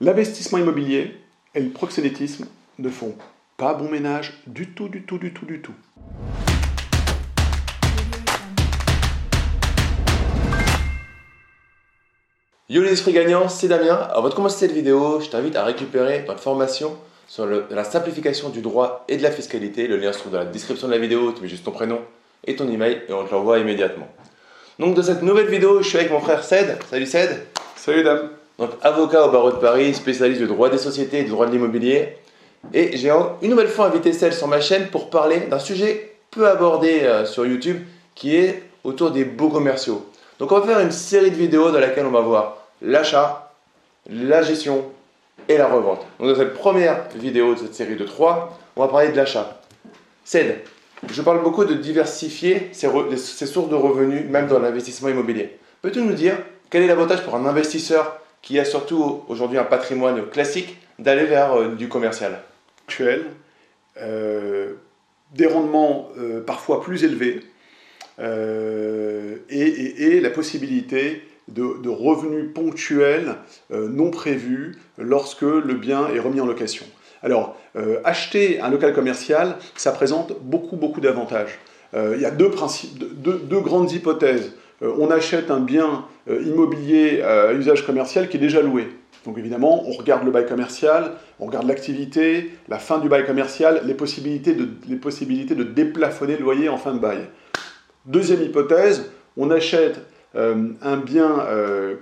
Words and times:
L'investissement 0.00 0.58
immobilier 0.58 1.16
et 1.56 1.60
le 1.60 1.70
proxénétisme 1.70 2.46
ne 2.78 2.88
font 2.88 3.16
pas 3.56 3.74
bon 3.74 3.90
ménage 3.90 4.40
du 4.46 4.68
tout, 4.68 4.88
du 4.88 5.02
tout, 5.02 5.18
du 5.18 5.34
tout, 5.34 5.44
du 5.44 5.60
tout. 5.60 5.74
Yo 12.68 12.80
les 12.82 12.92
esprits 12.92 13.12
gagnants, 13.12 13.48
c'est 13.48 13.66
Damien. 13.66 13.96
Avant 13.96 14.28
de 14.28 14.34
commencer 14.34 14.58
cette 14.60 14.72
vidéo, 14.72 15.18
je 15.18 15.30
t'invite 15.30 15.56
à 15.56 15.64
récupérer 15.64 16.24
notre 16.28 16.38
formation 16.38 16.96
sur 17.26 17.46
la 17.46 17.82
simplification 17.82 18.50
du 18.50 18.62
droit 18.62 19.04
et 19.08 19.16
de 19.16 19.22
la 19.24 19.32
fiscalité. 19.32 19.88
Le 19.88 19.96
lien 19.96 20.12
se 20.12 20.18
trouve 20.20 20.30
dans 20.30 20.38
la 20.38 20.44
description 20.44 20.86
de 20.86 20.92
la 20.92 21.00
vidéo, 21.00 21.32
tu 21.32 21.42
mets 21.42 21.48
juste 21.48 21.64
ton 21.64 21.72
prénom 21.72 22.00
et 22.46 22.54
ton 22.54 22.70
email 22.70 23.02
et 23.08 23.12
on 23.12 23.24
te 23.24 23.32
l'envoie 23.32 23.58
immédiatement. 23.58 24.06
Donc 24.78 24.94
dans 24.94 25.02
cette 25.02 25.22
nouvelle 25.22 25.48
vidéo, 25.48 25.82
je 25.82 25.88
suis 25.88 25.98
avec 25.98 26.12
mon 26.12 26.20
frère 26.20 26.44
Ced. 26.44 26.78
Salut 26.88 27.06
Ced. 27.06 27.48
Salut 27.74 28.04
Dame. 28.04 28.37
Donc 28.58 28.70
avocat 28.82 29.26
au 29.26 29.30
barreau 29.30 29.52
de 29.52 29.56
Paris, 29.56 29.94
spécialiste 29.94 30.40
du 30.40 30.48
droit 30.48 30.68
des 30.68 30.78
sociétés 30.78 31.20
et 31.20 31.24
du 31.24 31.30
droit 31.30 31.46
de 31.46 31.52
l'immobilier. 31.52 32.16
Et 32.74 32.96
j'ai 32.96 33.10
une 33.42 33.50
nouvelle 33.50 33.68
fois 33.68 33.86
invité 33.86 34.12
Ced 34.12 34.32
sur 34.32 34.48
ma 34.48 34.60
chaîne 34.60 34.88
pour 34.88 35.10
parler 35.10 35.40
d'un 35.40 35.60
sujet 35.60 36.16
peu 36.30 36.48
abordé 36.48 37.02
euh, 37.02 37.24
sur 37.24 37.46
YouTube 37.46 37.82
qui 38.14 38.34
est 38.34 38.62
autour 38.82 39.12
des 39.12 39.24
beaux 39.24 39.48
commerciaux. 39.48 40.04
Donc 40.40 40.50
on 40.50 40.58
va 40.58 40.66
faire 40.66 40.80
une 40.80 40.90
série 40.90 41.30
de 41.30 41.36
vidéos 41.36 41.70
dans 41.70 41.78
laquelle 41.78 42.06
on 42.06 42.10
va 42.10 42.20
voir 42.20 42.58
l'achat, 42.82 43.52
la 44.10 44.42
gestion 44.42 44.84
et 45.48 45.56
la 45.56 45.68
revente. 45.68 46.04
Donc 46.18 46.28
dans 46.28 46.36
cette 46.36 46.54
première 46.54 47.04
vidéo 47.14 47.54
de 47.54 47.60
cette 47.60 47.74
série 47.74 47.96
de 47.96 48.04
3, 48.04 48.58
on 48.76 48.82
va 48.82 48.88
parler 48.88 49.08
de 49.08 49.16
l'achat. 49.16 49.60
Ced, 50.24 50.58
je 51.08 51.22
parle 51.22 51.42
beaucoup 51.42 51.64
de 51.64 51.74
diversifier 51.74 52.70
ses, 52.72 52.88
sources 53.46 53.68
de 53.68 53.74
revenus, 53.76 54.24
même 54.28 54.48
dans 54.48 54.58
l'investissement 54.58 55.08
immobilier. 55.08 55.58
Peux-tu 55.80 56.02
nous 56.02 56.12
dire 56.12 56.36
quel 56.70 56.82
est 56.82 56.88
l'avantage 56.88 57.22
pour 57.22 57.36
un 57.36 57.46
investisseur 57.46 58.20
qui 58.42 58.58
a 58.58 58.64
surtout 58.64 59.22
aujourd'hui 59.28 59.58
un 59.58 59.64
patrimoine 59.64 60.28
classique 60.28 60.78
d'aller 60.98 61.24
vers 61.24 61.54
euh, 61.54 61.74
du 61.74 61.88
commercial 61.88 62.40
Actuel, 62.86 63.26
euh, 64.00 64.74
des 65.34 65.46
rendements 65.46 66.08
euh, 66.18 66.42
parfois 66.42 66.80
plus 66.80 67.04
élevés 67.04 67.42
et, 69.50 70.20
la 70.20 70.30
possibilité 70.30 71.22
de, 71.48 71.88
revenus 71.88 72.52
ponctuels 72.52 73.36
non 73.70 74.10
prévus 74.10 74.76
lorsque 74.96 75.42
le 75.42 75.74
bien 75.74 76.08
est 76.08 76.18
remis 76.18 76.40
en 76.40 76.46
location. 76.46 76.84
Alors, 77.22 77.56
acheter 78.02 78.60
un 78.60 78.70
local 78.70 78.92
commercial, 78.92 79.56
ça 79.76 79.92
présente 79.92 80.32
beaucoup, 80.40 80.76
beaucoup 80.76 81.00
d'avantages. 81.00 81.60
Il 81.94 82.20
y 82.20 82.24
a 82.24 82.32
deux, 82.32 82.48
grandes 82.48 83.92
hypothèses. 83.92 84.52
Euh, 84.82 84.92
on 84.98 85.10
achète 85.10 85.50
un 85.50 85.60
bien 85.60 86.04
immobilier 86.28 87.22
à 87.22 87.54
usage 87.54 87.86
commercial 87.86 88.28
qui 88.28 88.36
est 88.36 88.40
déjà 88.40 88.60
loué. 88.60 88.88
Donc 89.24 89.38
évidemment, 89.38 89.88
on 89.88 89.92
regarde 89.92 90.24
le 90.24 90.30
bail 90.30 90.46
commercial, 90.46 91.12
on 91.40 91.46
regarde 91.46 91.66
l'activité, 91.66 92.50
la 92.68 92.78
fin 92.78 92.98
du 92.98 93.08
bail 93.08 93.24
commercial, 93.24 93.80
les 93.86 93.94
possibilités 93.94 94.52
de, 94.54 94.68
les 94.86 94.96
possibilités 94.96 95.54
de 95.54 95.64
déplafonner 95.64 96.36
le 96.36 96.42
loyer 96.42 96.68
en 96.68 96.76
fin 96.76 96.92
de 96.92 96.98
bail. 96.98 97.20
Deuxième 98.04 98.42
hypothèse, 98.42 99.10
on 99.38 99.50
achète 99.50 100.00
un 100.34 100.96
bien 100.98 101.46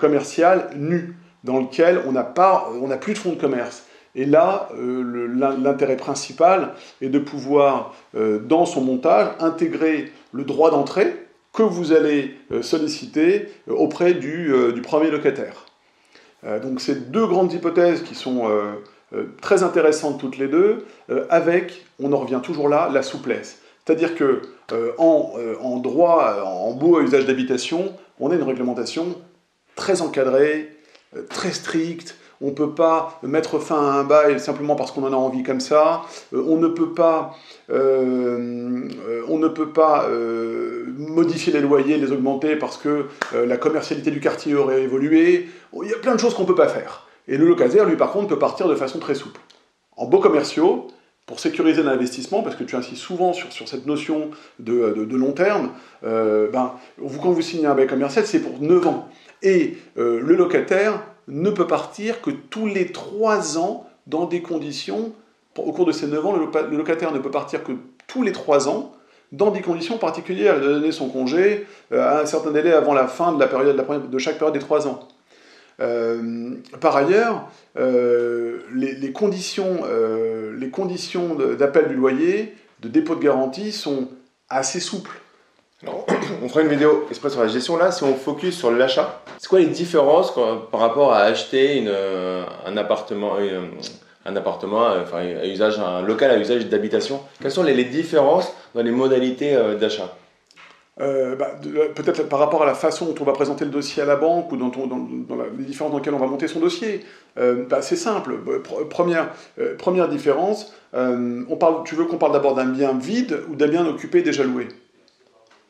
commercial 0.01 0.71
nu, 0.77 1.15
dans 1.45 1.61
lequel 1.61 2.01
on 2.07 2.13
n'a 2.13 2.97
plus 2.97 3.15
de 3.15 3.19
fonds 3.19 3.33
de 3.33 3.41
commerce. 3.41 3.87
Et 4.17 4.25
là, 4.25 4.71
euh, 4.75 5.29
l'intérêt 5.63 5.99
principal 5.99 6.73
est 7.03 7.11
de 7.11 7.19
pouvoir, 7.19 7.95
euh, 8.17 8.39
dans 8.39 8.65
son 8.65 8.81
montage, 8.81 9.29
intégrer 9.41 10.11
le 10.33 10.45
droit 10.45 10.71
d'entrée 10.71 11.26
que 11.57 11.62
vous 11.62 11.93
allez 11.93 12.37
euh, 12.53 12.62
solliciter 12.62 13.49
auprès 13.67 14.15
du, 14.15 14.53
premier 14.83 15.11
locataire. 15.11 15.67
donc 16.63 16.81
c'est 16.81 17.11
deux 17.11 17.27
grandes 17.27 17.53
hypothèses 17.53 18.03
qui 18.03 18.15
sont 18.15 18.48
très 19.41 19.65
intéressantes 19.65 20.21
toutes 20.21 20.39
les 20.39 20.47
deux, 20.47 20.87
avec, 21.29 21.85
on 21.98 22.13
en 22.13 22.19
revient 22.19 22.41
toujours 22.41 22.69
là, 22.69 22.89
la 22.93 23.03
souplesse. 23.03 23.59
C'est-à-dire 23.85 24.15
que 24.15 24.43
en, 24.98 25.33
en, 25.61 25.79
droit, 25.79 26.45
en 26.45 26.73
beau 26.73 26.98
à 26.98 27.03
usage 27.03 27.27
d'habitation, 27.27 27.92
on 28.20 28.30
a 28.30 28.36
une 28.36 28.45
réglementation 28.45 29.17
très 29.75 30.03
encadrée, 30.03 30.70
très 31.30 31.51
stricte, 31.51 32.17
on 32.41 32.47
ne 32.47 32.51
peut 32.52 32.70
pas 32.70 33.19
mettre 33.23 33.58
fin 33.58 33.77
à 33.77 33.92
un 33.95 34.05
bail 34.05 34.39
simplement 34.41 34.77
parce 34.77 34.92
qu'on 34.92 35.05
en 35.05 35.13
a 35.13 35.17
envie 35.17 35.42
comme 35.42 35.61
ça, 35.61 36.02
euh, 36.35 36.45
on 36.47 36.57
ne 36.57 36.69
peut 36.69 36.92
pas, 36.92 37.35
euh, 37.70 38.89
euh, 39.08 39.23
on 39.29 39.39
ne 39.39 39.48
peut 39.48 39.70
pas 39.70 40.08
modifier 40.97 41.52
les 41.52 41.61
loyers, 41.61 41.97
les 41.98 42.13
augmenter 42.13 42.57
parce 42.57 42.77
que 42.77 43.07
la 43.35 43.57
commercialité 43.57 44.11
du 44.11 44.20
quartier 44.20 44.55
aurait 44.55 44.83
évolué, 44.83 45.48
il 45.83 45.89
y 45.89 45.95
a 45.95 45.98
plein 45.98 46.14
de 46.14 46.20
choses 46.20 46.35
qu'on 46.35 46.42
ne 46.42 46.48
peut 46.48 46.55
pas 46.55 46.69
faire. 46.69 47.07
Et 47.29 47.36
le 47.36 47.47
locataire, 47.47 47.86
lui 47.86 47.97
par 47.97 48.13
contre, 48.13 48.29
peut 48.29 48.39
partir 48.39 48.68
de 48.68 48.74
façon 48.74 48.98
très 48.98 49.14
souple. 49.14 49.41
En 49.97 50.07
beaux 50.07 50.20
commerciaux, 50.20 50.89
pour 51.27 51.41
sécuriser 51.41 51.83
l'investissement, 51.83 52.42
parce 52.42 52.55
que 52.55 52.63
tu 52.63 52.77
insistes 52.77 53.03
souvent 53.03 53.33
sur, 53.33 53.53
sur 53.53 53.67
cette 53.67 53.86
notion 53.86 54.30
de, 54.61 54.95
de, 54.95 55.17
long 55.17 55.33
terme, 55.33 55.70
ben, 56.03 56.73
quand 56.98 57.30
vous 57.30 57.42
signez 57.42 57.67
un 57.67 57.74
bail 57.74 57.89
commercial, 57.89 58.24
c'est 58.27 58.41
pour 58.41 58.61
9 58.61 58.86
ans. 58.86 59.08
Et 59.42 59.77
le 59.97 60.35
locataire 60.35 61.03
ne 61.29 61.51
peut 61.51 61.67
partir 61.67 62.20
que 62.20 62.31
tous 62.31 62.67
les 62.67 62.92
trois 62.92 63.59
ans 63.59 63.89
dans 64.07 64.27
des 64.27 64.42
conditions, 64.42 65.13
au 65.59 65.73
cours 65.73 65.87
de 65.87 65.92
ces 65.92 66.07
9 66.07 66.27
ans, 66.27 66.37
le 66.37 66.77
locataire 66.77 67.13
ne 67.13 67.19
peut 67.19 67.31
partir 67.31 67.64
que 67.64 67.73
tous 68.07 68.23
les 68.23 68.33
trois 68.33 68.69
ans 68.69 68.92
dans 69.33 69.51
des 69.51 69.61
conditions 69.61 69.98
particulières, 69.98 70.61
de 70.61 70.67
donner 70.67 70.92
son 70.92 71.09
congé 71.09 71.67
euh, 71.92 72.01
à 72.01 72.20
un 72.20 72.27
certain 72.27 72.53
délai 72.53 72.73
avant 72.73 72.95
la 72.95 73.09
fin 73.09 73.33
de, 73.33 73.41
la 73.41 73.48
période, 73.48 74.11
de 74.11 74.19
chaque 74.19 74.39
période 74.39 74.55
des 74.55 74.61
trois 74.61 74.86
ans. 74.86 75.01
Euh, 75.81 76.53
par 76.81 76.97
ailleurs, 76.97 77.51
euh, 77.77 78.61
les 78.73 79.13
conditions 79.13 79.81
d'appel 81.59 81.89
du 81.89 81.95
loyer, 81.95 82.55
de 82.81 82.89
dépôt 82.89 83.15
de 83.15 83.23
garantie 83.23 83.73
sont 83.73 84.09
assez 84.48 84.81
souples. 84.81 85.20
on 86.42 86.48
fera 86.48 86.63
une 86.63 86.69
vidéo 86.69 87.07
exprès 87.11 87.29
sur 87.29 87.41
la 87.41 87.48
gestion 87.48 87.77
là. 87.77 87.92
Si 87.92 88.03
on 88.03 88.14
focus 88.14 88.57
sur 88.57 88.70
l'achat, 88.70 89.23
c'est 89.39 89.48
quoi 89.48 89.61
les 89.61 89.67
différences 89.67 90.33
par 90.35 90.81
rapport 90.81 91.13
à 91.13 91.20
acheter 91.20 91.85
euh, 91.87 92.45
un 92.64 92.77
appartement, 92.79 93.35
euh, 93.39 93.67
un 94.25 94.36
appartement, 94.36 94.86
euh, 94.86 95.03
enfin, 95.03 95.19
à 95.19 95.47
usage, 95.47 95.79
un 95.79 96.01
local 96.01 96.31
à 96.31 96.39
usage 96.39 96.67
d'habitation? 96.67 97.20
Quelles 97.42 97.51
sont 97.51 97.63
les, 97.63 97.85
différences 97.85 98.53
dans 98.75 98.83
les 98.83 98.91
modalités 98.91 99.55
d'achat? 99.79 100.17
Bah, 100.98 101.61
Peut-être 101.95 102.27
par 102.27 102.39
rapport 102.39 102.63
à 102.63 102.67
la 102.67 102.75
façon 102.75 103.05
dont 103.05 103.15
on 103.20 103.25
va 103.25 103.33
présenter 103.33 103.67
le 103.67 103.70
dossier 103.70 104.03
à 104.03 104.07
la 104.07 104.17
banque 104.17 104.51
ou 104.53 104.57
dans, 104.57 104.70
les 105.59 105.65
différences 105.65 105.92
dans 105.92 105.98
lesquelles 105.98 106.15
on 106.15 106.19
va 106.19 106.27
monter 106.27 106.48
son 106.48 106.61
dossier. 106.61 107.05
Bah, 107.36 107.83
c'est 107.83 107.97
simple. 107.97 108.39
Première, 108.89 109.29
première 109.77 110.09
différence, 110.09 110.73
on 110.95 111.57
parle, 111.61 111.85
tu 111.85 111.97
veux 111.97 112.07
qu'on 112.07 112.17
parle 112.17 112.33
d'abord 112.33 112.55
d'un 112.55 112.65
bien 112.65 112.95
vide 112.95 113.41
ou 113.51 113.57
d'un 113.57 113.69
bien 113.69 113.86
occupé 113.86 114.23
déjà 114.23 114.42
loué? 114.42 114.69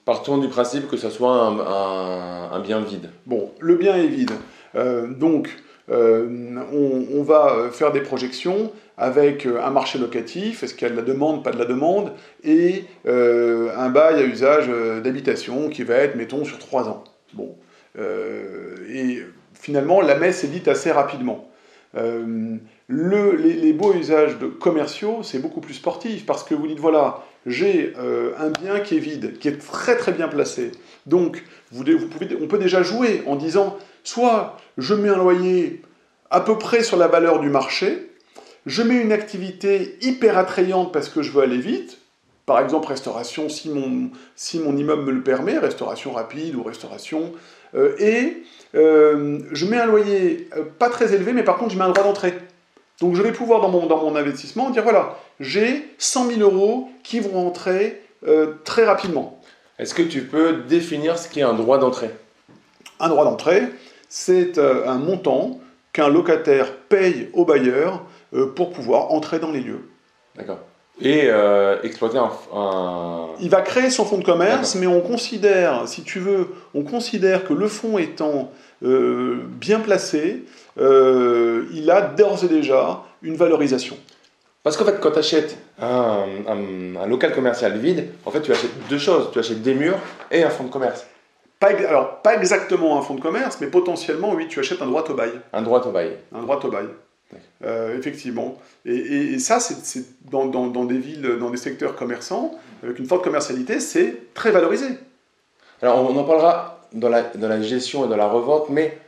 Partons 0.07 0.39
du 0.39 0.47
principe 0.47 0.87
que 0.87 0.97
ce 0.97 1.11
soit 1.11 1.33
un, 1.33 2.61
bien 2.61 2.81
vide. 2.81 3.11
Bon, 3.27 3.51
le 3.59 3.75
bien 3.75 3.97
est 3.97 4.07
vide. 4.07 4.31
Euh, 4.77 5.09
donc, 5.09 5.49
euh, 5.91 6.29
on, 7.13 7.25
va 7.25 7.71
faire 7.73 7.91
des 7.91 8.03
projections 8.03 8.71
avec 8.97 9.47
euh, 9.47 9.61
un 9.61 9.71
marché 9.71 9.99
locatif, 9.99 10.63
est-ce 10.63 10.75
qu'il 10.75 10.87
y 10.87 10.91
a 10.91 10.95
de 10.95 10.97
la 10.97 11.03
demande, 11.03 11.43
pas 11.43 11.51
de 11.51 11.59
la 11.59 11.65
demande, 11.65 12.13
et 12.45 12.85
un 13.05 13.89
bail 13.89 14.23
à 14.23 14.23
usage 14.23 14.69
d'habitation 15.03 15.69
qui 15.69 15.83
va 15.83 15.97
être, 15.97 16.15
mettons, 16.15 16.45
sur 16.45 16.61
trois 16.61 16.89
ans. 16.89 17.03
Bon. 17.35 17.57
et 17.99 19.23
finalement, 19.55 20.01
la 20.01 20.15
messe 20.15 20.45
est 20.45 20.49
dite 20.49 20.69
assez 20.69 20.93
rapidement. 20.93 21.51
les, 21.95 23.73
beaux 23.73 23.93
usages 23.93 24.39
de 24.39 24.47
commerciaux, 24.47 25.25
c'est 25.25 25.41
beaucoup 25.41 25.61
plus 25.61 25.75
sportif 25.75 26.27
parce 26.27 26.45
que 26.45 26.55
vous 26.55 26.69
dites 26.69 26.79
voilà, 26.79 27.25
j'ai 27.47 27.95
euh, 27.99 28.33
un 28.39 28.51
bien 28.51 28.81
qui 28.81 28.97
est 28.97 29.01
vide, 29.01 29.39
qui 29.39 29.49
est 29.49 29.59
très 29.59 29.97
très 29.97 30.13
bien 30.13 30.29
placé. 30.29 30.73
Donc, 31.07 31.43
vous, 31.71 31.85
pouvez, 31.85 32.37
on 32.41 32.49
peut 32.49 32.59
déjà 32.59 32.83
jouer 32.83 33.23
en 33.27 33.37
disant 33.37 33.79
soit 34.03 34.59
je 34.77 34.95
mets 34.95 35.09
un 35.09 35.17
loyer 35.17 35.83
à 36.31 36.41
peu 36.41 36.59
près 36.59 36.83
sur 36.83 36.97
la 36.97 37.07
valeur 37.07 37.39
du 37.39 37.49
marché, 37.49 38.11
je 38.67 38.83
mets 38.83 39.01
une 39.01 39.13
activité 39.13 39.97
hyper 40.03 40.37
attrayante 40.37 40.93
parce 40.93 41.09
que 41.09 41.23
je 41.23 41.31
veux 41.31 41.43
aller 41.43 41.59
vite, 41.59 41.99
par 42.47 42.61
exemple 42.61 42.89
restauration 42.89 43.49
si 43.49 43.71
mon, 43.71 44.11
si 44.35 44.59
mon 44.59 44.77
immeuble 44.77 45.05
me 45.05 45.13
le 45.13 45.23
permet, 45.23 45.57
restauration 45.59 46.13
rapide 46.13 46.57
ou 46.57 46.65
restauration, 46.65 47.33
euh, 47.77 47.95
et 48.01 48.43
euh, 48.75 49.39
je 49.53 49.67
mets 49.67 49.79
un 49.79 49.87
loyer 49.87 50.49
pas 50.81 50.89
très 50.89 51.15
élevé, 51.15 51.33
mais 51.33 51.45
par 51.45 51.59
contre 51.59 51.73
je 51.73 51.79
mets 51.79 51.85
un 51.85 51.91
droit 51.91 52.05
d'entrée. 52.05 52.35
Donc 53.01 53.15
je 53.15 53.23
vais 53.23 53.33
pouvoir 53.33 53.61
dans 53.61 53.69
mon, 53.69 53.87
dans 53.87 53.99
mon 53.99 54.17
investissement 54.17 54.71
dire 54.71 54.83
voilà, 54.83 55.17
j'ai 55.41 55.85
100 55.99 56.29
000 56.29 56.41
euros 56.41 56.89
qui 57.03 57.21
vont 57.21 57.33
rentrer 57.33 58.03
euh, 58.27 58.55
très 58.65 58.85
rapidement. 58.85 59.41
Est-ce 59.79 59.95
que 59.95 60.03
tu 60.03 60.23
peux 60.23 60.63
définir 60.69 61.19
ce 61.19 61.29
qu'est 61.29 61.43
un 61.43 61.53
droit 61.53 61.79
d'entrée? 61.79 62.11
Un 62.99 63.09
droit 63.09 63.25
d'entrée, 63.25 63.63
c'est 64.09 64.57
euh, 64.57 64.89
un 64.89 64.97
montant 64.97 65.61
qu'un 65.93 66.09
locataire 66.09 66.75
paye 66.75 67.29
au 67.35 67.45
bailleur 67.45 68.03
euh, 68.35 68.47
pour 68.47 68.71
pouvoir 68.71 69.13
entrer 69.13 69.39
dans 69.39 69.51
les 69.51 69.61
lieux. 69.61 69.89
D'accord. 70.35 70.59
Et 70.99 71.29
exploiter 71.83 72.17
un, 72.17 73.29
Il 73.39 73.51
va 73.51 73.61
créer 73.61 73.91
son 73.91 74.07
fonds 74.07 74.17
de 74.17 74.25
commerce, 74.25 74.77
mais 74.77 74.87
on 74.87 75.03
considère, 75.03 75.87
si 75.87 76.03
tu 76.05 76.21
veux, 76.21 76.55
on 76.73 76.85
considère 76.85 77.45
que 77.45 77.53
le 77.53 77.69
fonds 77.69 77.99
étant 77.99 78.51
euh, 78.85 79.39
bien 79.47 79.81
placé, 79.81 80.45
euh, 80.79 81.65
il 81.73 81.91
a 81.91 82.03
d'ores 82.03 82.45
et 82.45 82.49
déjà 82.49 83.03
une 83.23 83.37
valorisation. 83.37 83.97
Parce 84.63 84.77
qu'en 84.77 84.85
fait, 84.85 85.01
quand 85.01 85.13
tu 85.13 85.19
achètes 85.19 85.57
un, 85.81 86.25
un, 86.49 87.07
local 87.07 87.33
commercial 87.33 87.79
vide, 87.79 88.09
en 88.25 88.31
fait, 88.31 88.43
tu 88.43 88.51
achètes 88.51 88.89
deux 88.91 88.99
choses. 88.99 89.31
Tu 89.33 89.39
achètes 89.39 89.63
des 89.63 89.75
murs 89.75 89.99
et 90.31 90.43
un 90.43 90.51
fonds 90.51 90.65
de 90.65 90.71
commerce. 90.71 91.07
Pas, 91.61 91.69
alors, 91.69 92.21
pas 92.21 92.35
exactement 92.35 92.99
un 92.99 93.03
fonds 93.03 93.15
de 93.15 93.21
commerce, 93.21 93.59
mais 93.61 93.69
potentiellement, 93.69 94.33
oui, 94.33 94.49
tu 94.49 94.59
achètes 94.59 94.83
un 94.83 94.87
droit 94.87 95.05
au 95.09 95.15
bail. 95.15 95.31
Un 95.53 95.63
droit 95.63 95.81
au 95.87 95.93
bail. 95.93 96.17
Un 96.35 96.43
droit 96.43 96.61
au 96.63 96.69
bail. 96.69 96.87
Euh, 97.65 97.99
effectivement. 97.99 98.59
Et, 98.85 99.39
ça, 99.39 99.61
c'est 99.61 100.05
dans, 100.31 100.47
dans, 100.47 100.67
dans, 100.67 100.85
des 100.85 100.99
villes, 100.99 101.37
dans 101.41 101.51
des 101.51 101.57
secteurs 101.57 101.97
commerçants, 101.97 102.53
avec 102.83 102.99
une 102.99 103.07
forte 103.07 103.25
commercialité, 103.25 103.81
c'est 103.81 104.35
très 104.35 104.51
valorisé. 104.51 104.87
Alors, 105.81 106.11
on 106.11 106.17
en 106.17 106.25
parlera 106.25 106.76
dans 106.93 107.09
la, 107.09 107.23
dans 107.23 107.49
la 107.49 107.63
gestion 107.63 108.05
et 108.05 108.09
dans 108.09 108.17
la 108.17 108.29
revente, 108.29 108.71
mais 108.71 108.99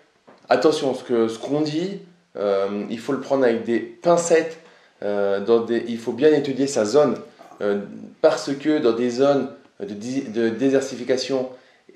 attention, 0.49 0.95
ce 0.95 1.05
qu'on 1.05 1.29
ce 1.29 1.39
qu'on 1.39 1.61
dit, 1.61 2.01
euh, 2.37 2.85
il 2.91 2.99
faut 2.99 3.13
le 3.13 3.21
prendre 3.21 3.45
avec 3.45 3.65
des 3.65 3.81
pincettes 3.81 4.59
euh, 5.03 5.41
dans 5.41 5.61
des, 5.61 5.85
il 5.89 5.99
faut 5.99 6.13
bien 6.13 6.33
étudier 6.33 6.67
sa 6.67 6.85
zone 6.85 7.17
euh, 7.61 7.81
parce 8.21 8.53
que 8.55 8.79
dans 8.79 8.93
des 8.93 9.11
zones 9.11 9.49
de, 9.81 10.31
de 10.33 10.49
désertification, 10.49 11.49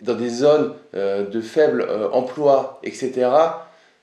dans 0.03 0.15
des 0.15 0.31
zones 0.31 0.73
de 0.95 1.41
faible 1.41 1.87
emploi, 2.13 2.81
etc., 2.83 3.29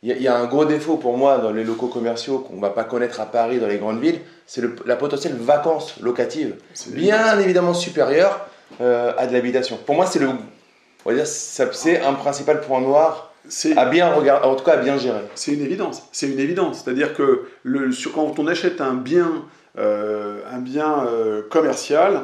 il 0.01 0.21
y, 0.21 0.27
a 0.29 0.37
un 0.37 0.45
gros 0.45 0.63
défaut 0.63 0.95
pour 0.95 1.17
moi 1.17 1.39
dans 1.39 1.51
les 1.51 1.65
locaux 1.65 1.87
commerciaux 1.87 2.39
qu'on 2.39 2.55
ne 2.55 2.61
va 2.61 2.69
pas 2.69 2.85
connaître 2.85 3.19
à 3.19 3.25
Paris, 3.25 3.59
dans 3.59 3.67
les 3.67 3.79
grandes 3.79 3.99
villes, 3.99 4.21
c'est 4.47 4.63
la 4.85 4.95
potentielle 4.95 5.33
vacance 5.33 5.99
locative, 5.99 6.55
bien 6.87 7.37
évidemment 7.39 7.73
supérieure 7.73 8.47
à 8.79 9.27
de 9.27 9.33
l'habitation. 9.33 9.77
Pour 9.85 9.95
moi, 9.95 10.05
c'est 10.05 10.19
le, 10.19 10.29
on 11.05 11.09
va 11.09 11.15
dire, 11.15 11.27
c'est 11.27 12.01
un 12.01 12.13
principal 12.13 12.61
point 12.61 12.81
noir 12.81 13.33
à 13.75 13.85
bien 13.85 14.13
regarder, 14.13 14.47
en 14.47 14.55
tout 14.55 14.63
cas 14.63 14.73
à 14.73 14.77
bien 14.77 14.97
gérer. 14.97 15.21
C'est 15.35 15.53
une 15.53 15.61
évidence. 15.61 16.07
C'est 16.11 16.27
une 16.27 16.39
évidence. 16.39 16.83
C'est-à-dire 16.83 17.13
que 17.13 17.47
le, 17.63 17.91
sur, 17.91 18.11
quand 18.11 18.37
on 18.37 18.47
achète 18.47 18.81
un 18.81 18.93
bien, 18.93 19.45
euh, 19.77 20.41
un 20.51 20.59
bien 20.59 21.05
euh, 21.05 21.41
commercial, 21.49 22.23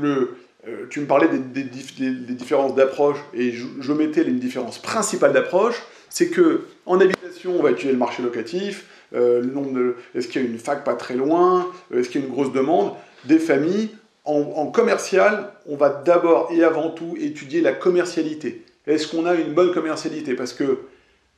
le, 0.00 0.36
euh, 0.66 0.86
tu 0.90 1.00
me 1.00 1.06
parlais 1.06 1.28
des, 1.28 1.62
des, 1.62 2.34
différences 2.34 2.74
d'approche 2.74 3.18
et 3.32 3.52
je, 3.52 3.66
je, 3.80 3.92
mettais 3.92 4.22
une 4.22 4.38
différence 4.38 4.78
principale 4.78 5.32
d'approche, 5.32 5.80
c'est 6.10 6.28
que 6.28 6.66
en 6.86 7.00
habitation, 7.00 7.54
on 7.58 7.62
va 7.62 7.70
étudier 7.70 7.92
le 7.92 7.98
marché 7.98 8.22
locatif, 8.22 8.86
le 9.12 9.42
nombre 9.42 9.72
de, 9.72 9.96
est-ce 10.14 10.28
qu'il 10.28 10.42
y 10.42 10.44
a 10.44 10.48
une 10.48 10.58
fac 10.58 10.84
pas 10.84 10.94
très 10.94 11.14
loin, 11.14 11.66
est-ce 11.94 12.10
qu'il 12.10 12.20
y 12.20 12.24
a 12.24 12.26
une 12.26 12.32
grosse 12.32 12.52
demande, 12.52 12.92
des 13.24 13.38
familles. 13.38 13.90
En, 14.24 14.66
commercial, 14.66 15.52
on 15.66 15.76
va 15.76 15.88
d'abord 15.88 16.50
et 16.52 16.62
avant 16.62 16.90
tout 16.90 17.16
étudier 17.18 17.62
la 17.62 17.72
commercialité 17.72 18.66
est-ce 18.88 19.06
qu'on 19.06 19.26
a 19.26 19.34
une 19.34 19.52
bonne 19.52 19.72
commercialité? 19.72 20.34
Parce 20.34 20.54
que 20.54 20.78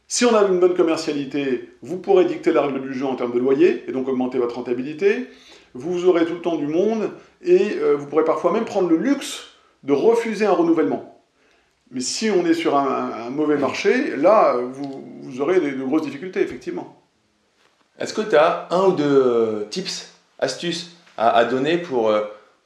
si 0.06 0.24
on 0.24 0.34
a 0.34 0.44
une 0.44 0.60
bonne 0.60 0.74
commercialité, 0.74 1.68
vous 1.82 1.98
pourrez 1.98 2.24
dicter 2.24 2.52
la 2.52 2.62
règle 2.62 2.80
du 2.80 2.94
jeu 2.94 3.04
en 3.04 3.16
termes 3.16 3.32
de 3.32 3.40
loyer 3.40 3.84
et 3.88 3.92
donc 3.92 4.08
augmenter 4.08 4.38
votre 4.38 4.54
rentabilité. 4.54 5.28
Vous 5.74 6.06
aurez 6.06 6.24
tout 6.26 6.34
le 6.34 6.40
temps 6.40 6.56
du 6.56 6.66
monde 6.66 7.10
et 7.42 7.76
euh, 7.78 7.96
vous 7.96 8.06
pourrez 8.06 8.24
parfois 8.24 8.52
même 8.52 8.64
prendre 8.64 8.88
le 8.88 8.96
luxe 8.96 9.48
de 9.82 9.92
refuser 9.92 10.46
un 10.46 10.52
renouvellement. 10.52 11.22
Mais 11.90 12.00
si 12.00 12.30
on 12.30 12.46
est 12.46 12.54
sur 12.54 12.76
un, 12.76 13.30
mauvais 13.30 13.56
marché, 13.56 14.16
là, 14.16 14.54
vous, 14.54 15.40
aurez 15.40 15.58
de, 15.58 15.82
grosses 15.82 16.02
difficultés, 16.02 16.40
effectivement. 16.40 17.02
Est-ce 17.98 18.14
que 18.14 18.22
tu 18.22 18.36
as 18.36 18.68
un 18.70 18.86
ou 18.86 18.92
deux 18.92 19.04
euh, 19.04 19.64
tips, 19.70 20.14
astuces 20.38 20.92
à, 21.16 21.44
donner 21.44 21.78
pour, 21.78 22.10
euh, 22.10 22.22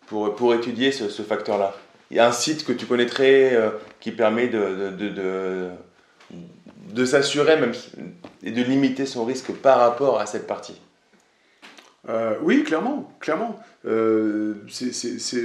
pour, 0.06 0.34
pour 0.34 0.54
étudier 0.54 0.92
ce 0.92 1.22
facteur-là 1.22 1.74
il 2.10 2.16
y 2.16 2.20
a 2.20 2.28
un 2.28 2.32
site 2.32 2.64
que 2.64 2.72
tu 2.72 2.86
connaîtrais 2.86 3.54
euh, 3.54 3.70
qui 4.00 4.12
permet 4.12 4.48
de, 4.48 4.92
de, 4.96 5.08
de, 5.08 5.68
de, 6.92 7.04
s'assurer 7.04 7.56
même 7.56 7.72
et 8.42 8.50
de 8.50 8.62
limiter 8.62 9.06
son 9.06 9.24
risque 9.24 9.52
par 9.52 9.80
rapport 9.80 10.20
à 10.20 10.26
cette 10.26 10.46
partie 10.46 10.80
euh, 12.06 12.34
oui, 12.42 12.64
clairement, 12.64 13.10
clairement. 13.18 13.58
Euh, 13.86 14.56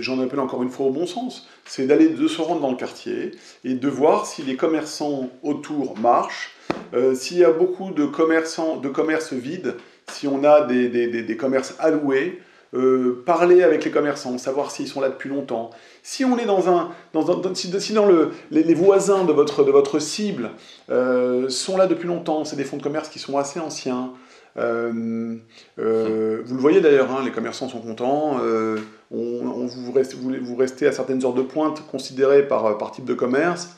J'en 0.01 0.21
appelle 0.21 0.41
encore 0.41 0.61
une 0.61 0.69
fois 0.69 0.87
au 0.87 0.89
bon 0.89 1.07
sens. 1.07 1.47
C'est 1.63 1.87
d'aller 1.87 2.09
de 2.09 2.27
se 2.27 2.41
rendre 2.41 2.59
dans 2.59 2.71
le 2.71 2.75
quartier 2.75 3.31
et 3.63 3.75
de 3.75 3.87
voir 3.87 4.25
si 4.25 4.41
les 4.41 4.57
commerçants 4.57 5.29
autour 5.41 5.97
marchent, 5.97 6.53
s'il 7.13 7.37
y 7.37 7.45
a 7.45 7.51
beaucoup 7.51 7.91
de 7.91 8.05
commerçants, 8.05 8.75
de 8.75 8.89
commerces 8.89 9.31
vides, 9.31 9.75
si 10.11 10.27
on 10.27 10.43
a 10.43 10.65
des, 10.65 10.89
des, 10.89 11.23
des 11.23 11.37
commerces 11.37 11.75
alloués, 11.79 12.41
euh, 12.75 13.23
parler 13.25 13.63
avec 13.63 13.83
les 13.83 13.89
commerçants, 13.89 14.37
savoir 14.37 14.69
s'ils 14.69 14.87
sont 14.87 15.01
là 15.01 15.09
depuis 15.09 15.27
longtemps. 15.27 15.71
Si 16.03 16.23
on 16.23 16.37
est 16.37 16.45
dans 16.45 16.69
un, 16.69 16.91
si, 17.55 17.93
dans 17.93 18.05
le, 18.05 18.29
les, 18.51 18.73
voisins 18.75 19.23
de 19.25 19.33
votre, 19.33 19.63
de 19.63 19.71
votre 19.71 19.97
cible 19.97 20.51
euh, 20.91 21.49
sont 21.49 21.77
là 21.77 21.87
depuis 21.87 22.07
longtemps, 22.07 22.45
c'est 22.45 22.55
des 22.55 22.63
fonds 22.63 22.77
de 22.77 22.83
commerce 22.83 23.09
qui 23.09 23.17
sont 23.17 23.39
assez 23.39 23.59
anciens. 23.59 24.11
Euh, 24.57 25.35
vous 25.75 26.55
le 26.55 26.61
voyez 26.61 26.79
d'ailleurs, 26.79 27.11
hein, 27.11 27.23
les 27.25 27.31
commerçants 27.31 27.69
sont 27.69 27.79
contents. 27.79 28.39
On, 29.09 29.65
vous, 29.65 29.91
restez, 29.91 30.15
vous, 30.15 30.55
restez, 30.55 30.85
à 30.85 30.91
certaines 30.91 31.25
heures 31.25 31.33
de 31.33 31.41
pointe 31.41 31.81
considérées 31.87 32.47
par, 32.47 32.77
par 32.77 32.91
type 32.91 33.05
de 33.05 33.15
commerce. 33.15 33.69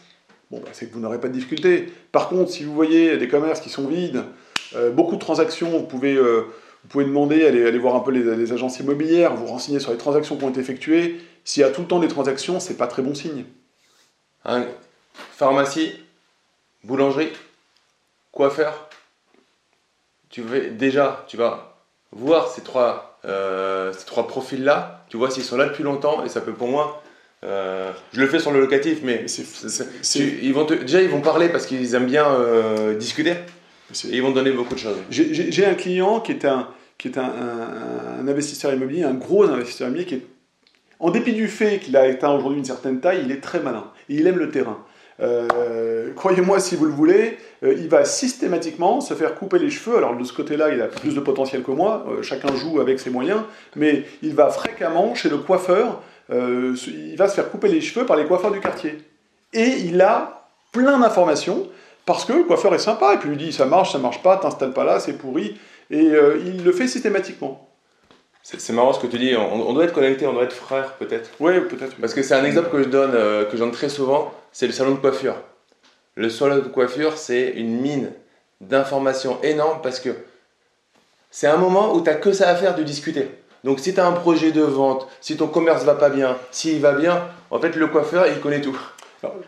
Bon, 0.50 0.60
bah, 0.60 0.70
c'est 0.74 0.88
que 0.88 0.94
vous 0.94 1.00
n'aurez 1.00 1.22
pas 1.22 1.30
de 1.30 1.34
difficulté. 1.34 1.88
Par 2.12 2.28
contre, 2.28 2.52
si 2.52 2.66
vous 2.66 2.74
voyez 2.74 3.16
des 3.16 3.30
commerces 3.30 3.62
qui 3.62 3.70
sont 3.70 3.88
vides, 3.88 4.24
beaucoup 4.94 5.16
de 5.16 5.22
transactions, 5.22 5.70
vous 5.70 5.86
pouvez 5.86 6.20
vous 6.84 6.90
pouvez 6.90 7.06
demander, 7.06 7.46
aller, 7.46 7.66
aller 7.66 7.78
voir 7.78 7.96
un 7.96 8.00
peu 8.00 8.12
les, 8.12 8.52
agences 8.52 8.80
immobilières, 8.80 9.36
vous 9.36 9.46
renseigner 9.46 9.80
sur 9.80 9.92
les 9.92 9.98
transactions 9.98 10.36
qui 10.36 10.44
ont 10.44 10.50
été 10.50 10.60
effectuées. 10.60 11.22
S'il 11.44 11.62
y 11.62 11.64
a 11.64 11.70
tout 11.70 11.82
le 11.82 11.88
temps 11.88 12.00
des 12.00 12.08
transactions, 12.08 12.60
c'est 12.60 12.76
pas 12.76 12.88
très 12.88 13.02
bon 13.02 13.14
signe. 13.14 13.46
pharmacie, 15.14 15.94
boulangerie, 16.84 17.32
coiffeur. 18.32 18.90
Tu 20.30 20.42
veux 20.42 20.72
déjà, 20.72 21.26
tu 21.28 21.38
vas 21.38 21.78
voir 22.12 22.48
ces 22.50 22.62
trois, 22.62 23.20
euh, 23.26 23.94
ces 23.94 24.06
trois 24.06 24.28
profils-là. 24.28 25.06
Tu 25.10 25.18
vois 25.18 25.30
s'ils 25.30 25.44
sont 25.44 25.58
là 25.58 25.66
depuis 25.66 25.84
longtemps 25.84 26.24
et 26.24 26.30
ça 26.30 26.42
peut 26.42 26.54
pour 26.54 26.68
moi. 26.68 27.04
Euh, 27.44 27.92
je 28.14 28.22
le 28.22 28.28
fais 28.28 28.40
sur 28.40 28.52
le 28.52 28.60
locatif, 28.60 29.00
mais 29.04 29.26
ils 30.16 30.54
vont 30.54 30.66
déjà 30.66 31.02
ils 31.02 31.10
vont 31.10 31.22
parler 31.22 31.50
parce 31.50 31.66
qu'ils 31.66 31.96
aiment 31.96 32.06
bien 32.06 32.28
euh, 32.28 32.96
discuter 32.96 33.36
ils 34.12 34.22
vont 34.22 34.32
donner 34.32 34.52
beaucoup 34.52 34.76
de 34.76 34.80
choses. 34.80 34.98
J'ai 35.10 35.66
un 35.66 35.76
client 35.76 36.20
qui 36.20 36.32
est, 36.32 36.46
un, 36.46 36.68
qui 36.98 37.08
est 37.08 37.18
un, 37.18 37.32
un, 38.20 38.28
investisseur 38.28 38.74
immobilier, 38.74 39.04
un 39.04 39.14
gros 39.14 39.44
investisseur 39.44 39.88
immobilier, 39.88 40.06
qui 40.06 40.16
est, 40.16 40.26
en 41.00 41.10
dépit 41.10 41.34
du 41.34 41.48
fait 41.48 41.80
qu'il 41.80 41.98
a 41.98 42.02
atteint 42.02 42.32
aujourd'hui 42.32 42.60
une 42.60 42.66
certaine 42.66 43.00
taille, 43.00 43.22
il 43.26 43.32
est 43.32 43.42
très 43.42 43.60
malin. 43.60 43.86
Et 44.08 44.16
il 44.16 44.28
aime 44.28 44.38
le 44.38 44.52
terrain. 44.52 44.78
Euh, 45.22 46.14
croyez-moi 46.14 46.60
si 46.60 46.76
vous 46.76 46.86
le 46.86 46.92
voulez, 46.92 47.38
euh, 47.64 47.76
il 47.78 47.90
va 47.90 48.06
systématiquement 48.06 49.02
se 49.02 49.14
faire 49.14 49.36
couper 49.36 49.60
les 49.60 49.70
cheveux. 49.70 49.98
Alors 49.98 50.16
de 50.16 50.24
ce 50.24 50.34
côté-là, 50.34 50.70
il 50.74 50.82
a 50.82 50.88
plus 50.88 51.14
de 51.14 51.20
potentiel 51.20 51.64
que 51.64 51.72
moi, 51.72 52.06
euh, 52.10 52.22
chacun 52.22 52.56
joue 52.56 52.80
avec 52.80 53.00
ses 53.00 53.10
moyens, 53.10 53.42
mais 53.76 54.04
il 54.24 54.34
va 54.34 54.50
fréquemment 54.50 55.14
chez 55.14 55.30
le 55.30 55.38
coiffeur, 55.38 56.02
il 56.30 57.16
va 57.18 57.28
se 57.28 57.36
faire 57.36 57.52
couper 57.52 57.68
les 57.68 57.82
cheveux 57.82 58.06
par 58.06 58.16
les 58.16 58.24
coiffeurs 58.24 58.52
du 58.52 58.62
quartier. 58.62 58.98
Et 59.52 59.80
il 59.84 60.00
a 60.00 60.48
plein 60.72 60.98
d'informations 60.98 61.68
parce 62.06 62.26
que 62.26 62.34
le 62.34 62.44
coiffeur 62.44 62.74
est 62.74 62.80
sympa, 62.80 63.14
et 63.14 63.18
puis 63.18 63.30
il 63.30 63.38
lui 63.38 63.46
dit 63.46 63.54
ça 63.54 63.66
marche, 63.66 63.92
ça 63.92 64.00
marche 64.00 64.22
pas, 64.22 64.38
t'installes 64.38 64.74
pas 64.74 64.84
là, 64.84 65.00
c'est 65.00 65.14
pourri, 65.14 65.58
et 65.90 66.02
euh, 66.02 66.42
il 66.46 66.64
le 66.64 66.72
fait 66.72 66.88
systématiquement. 66.88 67.68
C'est 68.44 68.74
marrant 68.74 68.92
ce 68.92 69.00
que 69.00 69.08
tu 69.08 69.20
dis, 69.20 69.36
on, 69.36 69.72
doit 69.72 69.84
être 69.84 69.94
connecté, 69.94 70.26
on 70.26 70.34
doit 70.34 70.44
être 70.44 70.56
frère 70.56 70.94
peut-être. 70.94 71.30
Oui, 71.40 71.60
peut-être. 71.62 71.96
Parce 71.98 72.16
que 72.16 72.24
c'est 72.24 72.34
un 72.34 72.44
exemple 72.44 72.70
que 72.72 72.82
je 72.82 72.90
donne, 72.90 73.12
euh, 73.14 73.46
que 73.46 73.52
je 73.52 73.58
donne 73.58 73.72
très 73.72 73.88
souvent, 73.88 74.34
c'est 74.52 74.66
le 74.66 74.74
salon 74.74 74.92
de 74.92 75.00
coiffure. 75.00 75.36
Le 76.16 76.28
salon 76.30 76.56
de 76.56 76.62
coiffure, 76.62 77.18
c'est 77.18 77.52
une 77.52 77.80
mine 77.80 78.12
d'informations 78.60 79.40
énorme 79.44 79.80
parce 79.84 80.00
que 80.00 80.10
c'est 81.30 81.48
un 81.48 81.58
moment 81.58 81.94
où 81.94 82.02
tu 82.02 82.10
n'as 82.10 82.16
que 82.16 82.34
ça 82.34 82.50
à 82.50 82.56
faire 82.56 82.76
de 82.76 82.82
discuter. 82.82 83.30
Donc 83.64 83.80
si 83.80 83.94
tu 83.94 84.00
as 84.00 84.08
un 84.08 84.12
projet 84.14 84.52
de 84.52 84.62
vente, 84.62 85.08
si 85.22 85.38
ton 85.38 85.48
commerce 85.48 85.84
va 85.84 85.94
pas 85.94 86.10
bien, 86.10 86.38
s'il 86.50 86.82
va 86.82 86.94
bien, 86.94 87.28
en 87.52 87.60
fait 87.60 87.76
le 87.76 87.88
coiffeur, 87.88 88.26
il 88.28 88.40
connaît 88.40 88.62
tout 88.62 88.78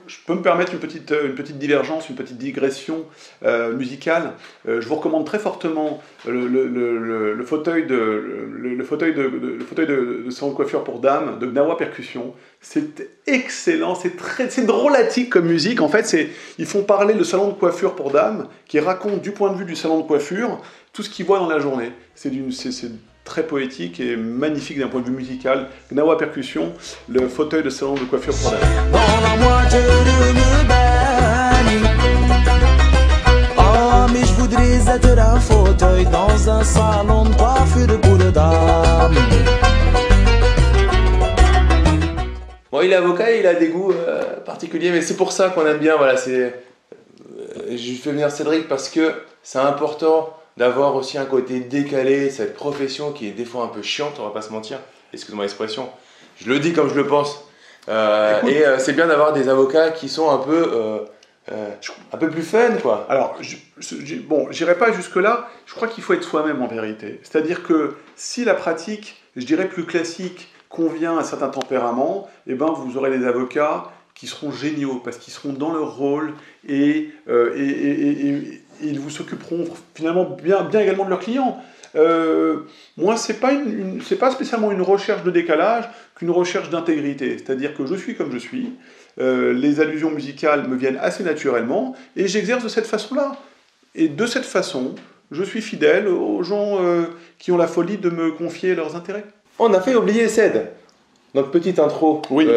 je 0.08 0.18
peux 0.26 0.36
me 0.36 0.42
permettre 0.42 0.74
une 0.74 0.80
petite, 0.80 1.12
euh, 1.12 1.28
une 1.28 1.36
petite 1.36 1.58
divergence, 1.58 2.10
une 2.10 2.16
petite 2.16 2.38
digression 2.38 3.06
euh, 3.44 3.74
musicale. 3.74 4.34
Euh, 4.68 4.82
je 4.82 4.88
vous 4.88 4.96
recommande 4.96 5.26
très 5.26 5.40
fortement 5.40 6.02
le, 6.28 7.44
fauteuil, 7.44 7.86
de, 7.86 7.96
le, 7.96 8.84
fauteuil, 8.84 9.14
de, 9.14 9.24
de, 9.24 10.30
salon 10.30 10.52
de 10.52 10.56
coiffure 10.56 10.84
pour 10.84 11.00
dames 11.00 11.40
de 11.40 11.48
Gnawa 11.48 11.78
Percussion. 11.78 12.34
C'est 12.62 13.10
excellent, 13.28 13.96
c'est 13.96 14.66
drôlatique 14.66 15.30
comme 15.30 15.48
musique. 15.48 15.82
En 15.82 15.90
fait, 15.90 16.16
ils 16.58 16.66
font 16.66 16.84
parler 16.84 17.14
le 17.14 17.24
salon 17.24 17.50
de 17.50 17.54
coiffure 17.54 17.96
pour 17.96 18.12
dames 18.12 18.48
qui 18.68 18.80
raconte 18.80 19.22
du 19.22 19.32
point 19.32 19.52
de 19.52 19.58
vue 19.58 19.66
du 19.66 19.76
salon 19.76 20.00
de 20.00 20.08
coiffure 20.08 20.62
tout 20.94 21.04
ce 21.04 21.10
qu'ils 21.10 21.26
voient 21.26 21.40
dans 21.40 21.50
la 21.50 21.60
journée. 21.60 21.92
C'est 22.16 22.32
très 23.24 23.44
poétique 23.44 24.00
et 24.00 24.16
magnifique 24.16 24.80
d'un 24.80 24.88
point 24.88 25.02
de 25.02 25.08
vue 25.08 25.16
musical. 25.16 25.68
Gnawa 25.92 26.18
Percussion, 26.18 26.74
le 27.08 27.28
fauteuil 27.28 27.64
de 27.64 27.70
salon 27.70 27.96
de 27.96 28.06
coiffure 28.06 28.34
pour 28.34 28.52
moitié 29.40 29.80
Oh, 33.58 34.06
mais 34.12 34.26
je 34.26 34.34
voudrais 34.34 34.96
être 34.96 35.20
un 35.20 35.40
fauteuil 35.40 36.06
dans 36.06 36.50
un 36.50 36.64
salon 36.64 37.26
de 37.26 37.36
coiffure 37.36 38.02
pour 38.02 38.18
dames. 38.18 39.16
il 42.84 42.92
est 42.92 42.96
avocat 42.96 43.32
et 43.32 43.40
il 43.40 43.48
a 43.48 43.54
des 43.54 43.70
goûts 43.70 43.94
euh, 43.94 44.40
particuliers, 44.42 44.92
mais 44.92 45.02
c'est 45.02 45.16
pour 45.16 45.32
ça 45.32 45.50
qu'on 45.50 45.66
aime 45.66 45.78
bien. 45.78 45.96
Voilà, 45.96 46.18
c'est. 46.18 46.32
euh, 46.34 47.78
je 47.78 47.94
fais 47.94 48.12
venir 48.12 48.30
Cédric 48.30 48.68
parce 48.68 48.90
que 48.90 49.14
c'est 49.42 49.60
important 49.60 50.34
d'avoir 50.58 50.96
aussi 50.96 51.18
un 51.18 51.26
côté 51.26 51.60
décalé, 51.62 52.30
cette 52.30 52.54
profession 52.54 53.12
qui 53.12 53.28
est 53.28 53.32
des 53.32 53.46
fois 53.46 53.64
un 53.66 53.68
peu 53.68 53.82
chiante, 53.82 54.16
on 54.20 54.24
va 54.24 54.30
pas 54.32 54.42
se 54.42 54.52
mentir. 54.52 54.80
Excuse-moi 55.14 55.44
l'expression. 55.46 55.90
Je 56.38 56.50
le 56.50 56.60
dis 56.60 56.74
comme 56.74 56.90
je 56.90 56.96
le 56.96 57.08
pense. 57.08 57.48
Euh, 57.90 58.42
et 58.48 58.66
euh, 58.66 58.80
c'est 58.80 58.94
bien 58.94 59.08
d'avoir 59.08 59.34
des 59.34 59.50
avocats 59.50 59.92
qui 59.92 60.08
sont 60.10 60.30
un 60.32 60.38
peu, 60.38 60.72
euh, 60.74 61.00
un 62.14 62.18
peu 62.18 62.30
plus 62.30 62.42
fun, 62.44 62.78
quoi. 62.82 63.06
Alors, 63.10 63.36
je, 63.42 63.58
je- 63.80 64.16
bon, 64.16 64.48
j'irai 64.52 64.78
pas 64.78 64.92
jusque-là. 64.94 65.50
Je 65.66 65.74
crois 65.76 65.88
qu'il 65.88 66.04
faut 66.04 66.14
être 66.14 66.24
soi-même 66.24 66.62
en 66.62 66.68
vérité. 66.68 67.20
C'est-à-dire 67.24 67.64
que 67.64 67.96
si 68.16 68.46
la 68.46 68.54
pratique, 68.54 69.22
je 69.36 69.46
dirais 69.46 69.68
plus 69.68 69.86
classique, 69.86 70.50
convient 70.70 71.18
à 71.18 71.24
certains 71.24 71.50
tempéraments, 71.50 72.28
eh 72.48 72.56
ben, 72.56 72.68
vous 72.68 72.98
aurez 72.98 73.16
des 73.16 73.26
avocats 73.28 73.92
qui 74.16 74.28
seront 74.28 74.52
géniaux 74.52 75.02
parce 75.04 75.18
qu'ils 75.18 75.34
seront 75.34 75.54
dans 75.54 75.74
leur 75.74 75.98
rôle 75.98 76.34
et, 76.68 77.10
euh, 77.28 77.54
et, 77.58 77.62
et- 77.62 78.02
et- 78.02 78.28
et- 78.28 78.54
et 78.54 78.63
ils 78.82 79.00
vous 79.00 79.10
s'occuperont 79.10 79.66
finalement 79.96 80.26
bien, 80.42 80.64
bien 80.64 80.82
également 80.82 81.06
de 81.06 81.10
leurs 81.10 81.20
clients. 81.20 81.62
Euh, 81.96 82.62
moi, 82.98 83.18
c'est 83.18 83.40
pas 83.40 83.52
une, 83.54 83.70
une- 83.80 84.02
c'est 84.02 84.16
pas 84.16 84.32
spécialement 84.32 84.72
une 84.72 84.82
recherche 84.82 85.24
de 85.24 85.30
décalage 85.32 85.86
qu'une 86.16 86.32
recherche 86.32 86.70
d'intégrité. 86.70 87.38
C'est-à-dire 87.38 87.76
que 87.76 87.86
je 87.86 87.96
suis 87.96 88.16
comme 88.16 88.32
je 88.32 88.38
suis. 88.40 88.72
Euh, 89.22 89.54
les 89.54 89.80
allusions 89.80 90.10
musicales 90.10 90.68
me 90.68 90.76
viennent 90.76 90.98
assez 91.00 91.24
naturellement 91.24 91.96
et 92.16 92.28
j'exerce 92.28 92.64
de 92.64 92.70
cette 92.70 92.88
façon-là. 92.88 93.36
Et 93.94 94.08
de 94.08 94.26
cette 94.26 94.46
façon, 94.46 94.96
je 95.32 95.44
suis 95.44 95.62
fidèle 95.62 96.08
aux 96.08 96.42
gens 96.42 96.78
euh, 96.84 97.04
qui 97.38 97.52
ont 97.52 97.58
la 97.58 97.68
folie 97.68 97.98
de 97.98 98.10
me 98.10 98.32
confier 98.32 98.74
leurs 98.74 98.96
intérêts. 98.96 99.26
On 99.60 99.72
a 99.74 99.80
fait 99.82 99.94
oublier 99.96 100.28
Ced. 100.28 100.72
Notre 101.36 101.52
petite 101.52 101.78
intro 101.80 102.22
Oui. 102.32 102.48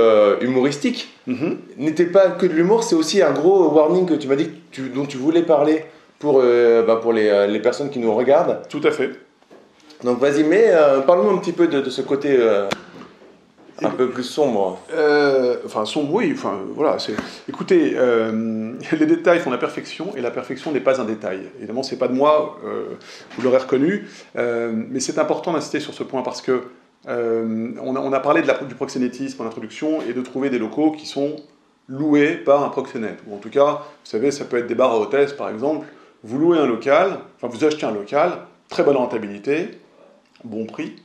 humoristique 0.40 1.08
Mhm. 1.26 1.58
n'était 1.78 2.06
pas 2.06 2.30
que 2.30 2.46
de 2.46 2.52
l'humour, 2.52 2.84
c'est 2.84 2.94
aussi 2.94 3.22
un 3.22 3.32
gros 3.32 3.68
warning 3.70 4.06
que 4.06 4.14
tu 4.14 4.28
m'as 4.28 4.36
dit 4.36 4.46
que 4.48 4.50
tu- 4.70 4.88
dont 4.90 5.06
tu 5.06 5.16
voulais 5.16 5.42
parler 5.42 5.84
pour, 6.18 6.40
euh, 6.42 6.82
bah, 6.82 6.96
pour 6.96 7.12
les, 7.12 7.28
euh, 7.28 7.46
les 7.46 7.60
personnes 7.60 7.90
qui 7.90 7.98
nous 7.98 8.14
regardent. 8.14 8.62
Tout 8.68 8.80
à 8.84 8.90
fait. 8.90 9.10
Donc 10.04 10.18
vas-y, 10.18 10.44
mais 10.44 10.66
euh, 10.68 11.00
parle-nous 11.00 11.30
un 11.30 11.38
petit 11.38 11.52
peu 11.52 11.68
de, 11.68 11.80
de 11.80 11.90
ce 11.90 12.02
côté 12.02 12.38
un 13.82 13.90
peu 13.90 14.08
plus 14.08 14.24
sombre. 14.24 14.80
Euh, 14.92 15.56
enfin, 15.64 15.84
son 15.84 16.08
oui, 16.10 16.32
enfin, 16.34 16.60
voilà. 16.74 16.96
Écoutez, 17.48 17.92
euh, 17.96 18.72
les 18.92 19.06
détails 19.06 19.40
font 19.40 19.50
la 19.50 19.58
perfection 19.58 20.14
et 20.16 20.20
la 20.20 20.30
perfection 20.30 20.72
n'est 20.72 20.80
pas 20.80 21.00
un 21.00 21.04
détail. 21.04 21.40
Évidemment, 21.58 21.82
c'est 21.82 21.98
pas 21.98 22.08
de 22.08 22.14
moi, 22.14 22.58
euh, 22.64 22.94
vous 23.36 23.42
l'aurez 23.42 23.58
reconnu, 23.58 24.08
mais 24.34 25.00
c'est 25.00 25.18
important 25.18 25.52
d'insister 25.52 25.80
sur 25.80 25.94
ce 25.94 26.02
point 26.02 26.22
parce 26.22 26.42
que 26.42 26.64
on, 27.06 27.96
a, 27.96 28.00
on 28.00 28.12
a 28.12 28.20
parlé 28.20 28.42
de 28.42 28.48
la, 28.48 28.54
du 28.54 28.74
proxénétisme 28.74 29.42
en 29.42 29.46
introduction 29.46 30.00
et 30.08 30.12
de 30.12 30.22
trouver 30.22 30.50
des 30.50 30.58
locaux 30.58 30.90
qui 30.90 31.06
sont 31.06 31.36
loués 31.88 32.34
par 32.34 32.64
un 32.64 32.68
proxénète. 32.68 33.18
Ou 33.28 33.36
en 33.36 33.38
tout 33.38 33.50
cas, 33.50 33.82
vous 33.84 34.10
savez, 34.10 34.32
ça 34.32 34.44
peut 34.44 34.56
être 34.56 34.66
des 34.66 34.74
bars 34.74 34.90
à 34.90 34.98
hôtesse 34.98 35.32
par 35.32 35.50
exemple. 35.50 35.86
Vous 36.24 36.38
louez 36.38 36.58
un 36.58 36.66
local, 36.66 37.18
enfin 37.36 37.48
vous 37.48 37.64
achetez 37.64 37.86
un 37.86 37.92
local, 37.92 38.32
très 38.68 38.82
bonne 38.82 38.96
rentabilité, 38.96 39.68
bon 40.44 40.66
prix 40.66 40.96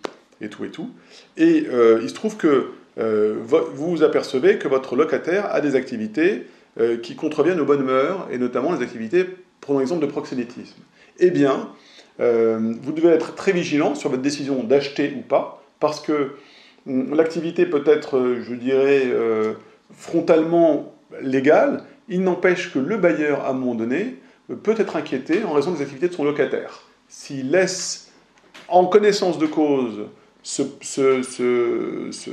et 0.42 0.50
tout 0.50 0.66
et 0.66 0.70
tout. 0.70 0.90
Et 1.38 1.68
euh, 1.70 2.00
il 2.02 2.10
se 2.10 2.14
trouve 2.16 2.38
que 2.38 2.72
euh, 2.98 3.36
vo- 3.42 3.70
vous 3.74 3.92
vous 3.92 4.04
apercevez 4.04 4.58
que 4.58 4.68
votre 4.68 4.96
locataire 4.96 5.54
a 5.54 5.62
des 5.62 5.76
activités 5.76 6.48
euh, 6.80 6.98
qui 6.98 7.16
contreviennent 7.16 7.60
aux 7.60 7.66
bonnes 7.66 7.84
mœurs, 7.84 8.28
et 8.32 8.38
notamment 8.38 8.72
les 8.74 8.82
activités, 8.82 9.26
prenons 9.60 9.80
l'exemple 9.80 10.02
de 10.06 10.12
proxénétisme. 10.12 10.82
Eh 11.20 11.30
bien, 11.30 11.70
vous 12.20 12.92
devez 12.92 13.10
être 13.10 13.34
très 13.34 13.52
vigilant 13.52 13.96
sur 13.96 14.10
votre 14.12 14.22
décision 14.22 14.64
d'acheter 14.64 15.14
ou 15.18 15.22
pas, 15.22 15.64
parce 15.80 16.00
que 16.00 16.34
hum, 16.88 17.16
l'activité 17.16 17.66
peut 17.66 17.84
être, 17.88 18.36
je 18.42 18.54
dirais, 18.54 19.08
frontalement 19.96 20.94
légale, 21.22 21.84
il 22.10 22.22
n'empêche 22.24 22.74
que 22.74 22.80
le 22.80 22.98
bailleur, 22.98 23.42
à 23.46 23.50
un 23.50 23.54
moment 23.54 23.76
donné, 23.76 24.18
peut 24.56 24.76
être 24.78 24.96
inquiété 24.96 25.44
en 25.44 25.54
raison 25.54 25.72
des 25.72 25.82
activités 25.82 26.08
de 26.08 26.14
son 26.14 26.24
locataire. 26.24 26.84
S'il 27.08 27.52
laisse, 27.52 28.12
en 28.68 28.86
connaissance 28.86 29.38
de 29.38 29.46
cause, 29.48 30.06
se, 30.44 30.64
se- 30.82 31.22
se- 31.24 32.10
se- 32.12 32.30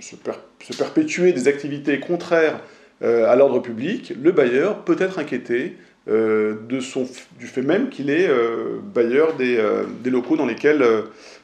se 0.00 0.16
per- 0.16 0.32
se 0.60 0.76
perpétuer 0.76 1.32
des 1.32 1.48
activités 1.48 2.00
contraires 2.00 2.60
euh, 3.02 3.30
à 3.30 3.36
l'ordre 3.36 3.60
public, 3.60 4.12
le 4.20 4.32
bailleur 4.32 4.84
peut 4.84 4.96
être 4.98 5.18
inquiété 5.18 5.76
euh, 6.08 6.56
de 6.68 6.80
son, 6.80 7.06
du 7.38 7.46
fait 7.46 7.62
même 7.62 7.88
qu'il 7.88 8.10
est 8.10 8.26
euh, 8.28 8.78
bailleur 8.82 9.34
des, 9.36 9.56
euh, 9.58 9.84
des 10.02 10.10
locaux 10.10 10.36
dans 10.36 10.46
lesquels, 10.46 10.82
euh, 10.82 11.02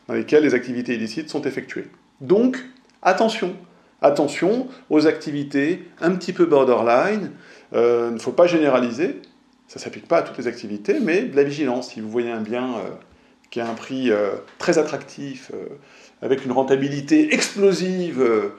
dans 0.09 0.15
lesquels 0.15 0.43
les 0.43 0.55
activités 0.55 0.95
illicites 0.95 1.29
sont 1.31 1.43
effectuées. 1.43 1.87
Donc, 2.21 2.57
attention, 3.03 3.55
attention 4.03 4.67
aux 4.91 5.07
activités 5.07 5.85
un 6.01 6.13
petit 6.13 6.33
peu 6.33 6.47
borderline. 6.47 7.31
Euh, 7.75 8.09
Il 8.11 8.15
ne 8.15 8.19
faut 8.19 8.33
pas 8.33 8.47
généraliser, 8.47 9.21
ça 9.69 9.79
ne 9.79 9.85
s'applique 9.85 10.09
pas 10.09 10.19
à 10.19 10.23
toutes 10.23 10.39
les 10.39 10.47
activités, 10.47 10.99
mais 10.99 11.23
de 11.23 11.37
la 11.37 11.45
vigilance. 11.45 11.91
Si 11.93 12.01
vous 12.01 12.11
voyez 12.11 12.33
un 12.33 12.41
bien 12.41 12.75
euh, 12.77 12.91
qui 13.51 13.61
a 13.61 13.69
un 13.69 13.75
prix 13.75 14.11
euh, 14.11 14.31
très 14.59 14.79
attractif, 14.79 15.53
euh, 15.55 15.67
avec 16.23 16.45
une 16.47 16.53
rentabilité 16.53 17.35
explosive, 17.35 18.51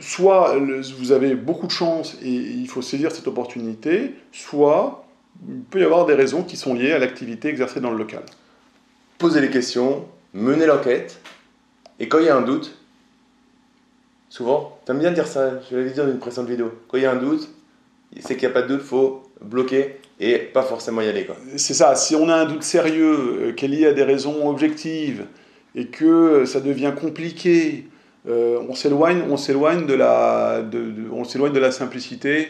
soit 0.00 0.56
vous 0.98 1.12
avez 1.12 1.34
beaucoup 1.34 1.66
de 1.66 1.72
chance 1.72 2.16
et 2.22 2.30
il 2.30 2.68
faut 2.68 2.82
saisir 2.82 3.10
cette 3.10 3.26
opportunité, 3.26 4.14
soit 4.32 5.06
il 5.48 5.62
peut 5.62 5.80
y 5.80 5.84
avoir 5.84 6.06
des 6.06 6.14
raisons 6.14 6.44
qui 6.44 6.56
sont 6.56 6.74
liées 6.74 6.92
à 6.92 6.98
l'activité 6.98 7.48
exercée 7.48 7.80
dans 7.80 7.90
le 7.90 7.96
local. 7.96 8.22
Poser 9.18 9.40
les 9.40 9.50
questions, 9.50 10.06
mener 10.34 10.66
l'enquête, 10.66 11.20
et 11.98 12.08
quand 12.08 12.18
il 12.18 12.26
y 12.26 12.28
a 12.28 12.36
un 12.36 12.42
doute, 12.42 12.78
souvent, 14.28 14.78
t'aimes 14.84 15.00
bien 15.00 15.10
dire 15.10 15.26
ça, 15.26 15.60
je 15.68 15.76
l'avais 15.76 15.90
dit 15.90 15.96
dans 15.96 16.06
une 16.06 16.18
précédente 16.18 16.48
vidéo, 16.48 16.72
quand 16.86 16.98
il 16.98 17.02
y 17.02 17.06
a 17.06 17.12
un 17.12 17.16
doute, 17.16 17.48
c'est 18.20 18.36
qu'il 18.36 18.48
n'y 18.48 18.52
a 18.52 18.54
pas 18.54 18.62
de 18.62 18.68
doute, 18.68 18.82
faut 18.82 19.29
bloquer 19.42 19.96
et 20.18 20.38
pas 20.38 20.62
forcément 20.62 21.00
y 21.00 21.08
aller. 21.08 21.26
C'est 21.56 21.74
ça, 21.74 21.94
si 21.94 22.14
on 22.14 22.28
a 22.28 22.34
un 22.34 22.44
doute 22.44 22.62
sérieux 22.62 23.16
euh, 23.48 23.52
qui 23.52 23.64
est 23.64 23.68
lié 23.68 23.86
à 23.86 23.92
des 23.92 24.02
raisons 24.02 24.48
objectives 24.48 25.24
et 25.74 25.86
que 25.86 26.44
ça 26.44 26.60
devient 26.60 26.92
compliqué, 27.00 27.86
euh, 28.28 28.58
on 28.68 28.74
s'éloigne, 28.74 29.22
on 29.30 29.36
s'éloigne 29.36 29.86
de 29.86 29.94
la, 29.94 30.60
de, 30.62 30.78
de- 30.78 31.10
on 31.12 31.24
s'éloigne 31.24 31.52
de 31.52 31.60
la 31.60 31.70
simplicité. 31.70 32.48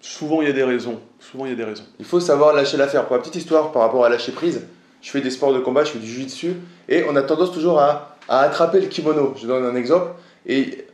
Souvent 0.00 0.40
il 0.40 0.48
y 0.48 0.50
a 0.50 0.54
des 0.54 0.62
raisons. 0.62 1.00
Souvent 1.18 1.46
il 1.46 1.50
y 1.50 1.54
a 1.54 1.56
des 1.56 1.64
raisons. 1.64 1.84
Il 1.98 2.04
faut 2.04 2.20
savoir 2.20 2.54
lâcher 2.54 2.76
l'affaire. 2.76 3.06
Pour 3.06 3.16
la 3.16 3.22
petite 3.22 3.36
histoire 3.36 3.72
par 3.72 3.82
rapport 3.82 4.04
à 4.04 4.08
lâcher 4.08 4.32
prise, 4.32 4.62
je 5.02 5.10
fais 5.10 5.20
des 5.20 5.30
sports 5.30 5.52
de 5.52 5.58
combat, 5.58 5.82
je 5.84 5.90
fais 5.92 5.98
du 5.98 6.06
jiu-jitsu, 6.06 6.52
et 6.88 7.04
on 7.08 7.16
a 7.16 7.22
tendance 7.22 7.52
toujours 7.52 7.80
à, 7.80 8.16
à 8.28 8.40
attraper 8.40 8.80
le 8.80 8.86
kimono. 8.86 9.34
Je 9.40 9.46
donne 9.46 9.64
un 9.64 9.74
exemple. 9.74 10.12
Et, 10.46 10.84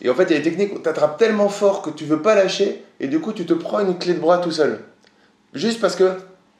et 0.00 0.10
en 0.10 0.14
fait, 0.14 0.24
il 0.24 0.30
y 0.30 0.34
a 0.34 0.38
des 0.38 0.42
techniques 0.50 0.74
où 0.74 0.78
tu 0.78 0.88
attrapes 0.88 1.18
tellement 1.18 1.48
fort 1.48 1.82
que 1.82 1.90
tu 1.90 2.04
veux 2.04 2.22
pas 2.22 2.34
lâcher, 2.34 2.82
et 3.00 3.08
du 3.08 3.20
coup, 3.20 3.32
tu 3.32 3.46
te 3.46 3.54
prends 3.54 3.80
une 3.80 3.98
clé 3.98 4.14
de 4.14 4.20
bras 4.20 4.38
tout 4.38 4.50
seul. 4.50 4.80
Juste 5.54 5.80
parce 5.80 5.96
que 5.96 6.12